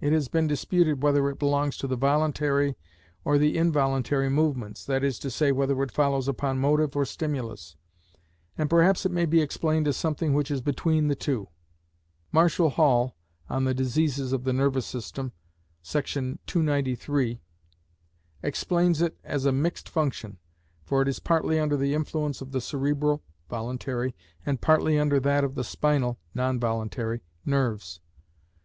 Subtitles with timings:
[0.00, 2.74] It has been disputed whether it belongs to the voluntary
[3.24, 7.76] or the involuntary movements, that is to say, whether it follows upon motive or stimulus,
[8.56, 11.46] and perhaps it may be explained as something which is between the two.
[12.32, 13.14] Marshall Hall
[13.48, 15.30] ("On the Diseases of the Nervous System,"§
[16.46, 17.40] 293 sq.)
[18.42, 20.38] explains it as a mixed function,
[20.82, 24.12] for it is partly under the influence of the cerebral (voluntary),
[24.44, 28.00] and partly under that of the spinal (non voluntary) nerves.